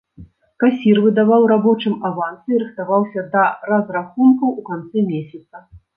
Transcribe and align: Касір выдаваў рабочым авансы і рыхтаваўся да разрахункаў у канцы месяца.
Касір 0.61 1.01
выдаваў 1.03 1.43
рабочым 1.51 1.93
авансы 2.09 2.49
і 2.55 2.61
рыхтаваўся 2.63 3.27
да 3.35 3.43
разрахункаў 3.73 4.49
у 4.63 4.69
канцы 4.71 4.99
месяца. 5.13 5.55